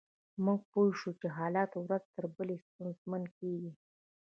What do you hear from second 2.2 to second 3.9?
بلې ستونزمن کیږي